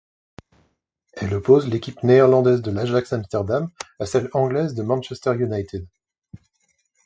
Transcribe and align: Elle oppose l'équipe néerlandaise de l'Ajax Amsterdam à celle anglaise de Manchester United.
Elle 1.13 1.35
oppose 1.35 1.67
l'équipe 1.67 2.01
néerlandaise 2.01 2.63
de 2.63 2.71
l'Ajax 2.71 3.13
Amsterdam 3.13 3.69
à 3.99 4.07
celle 4.07 4.31
anglaise 4.33 4.73
de 4.73 4.81
Manchester 4.81 5.35
United. 5.35 5.85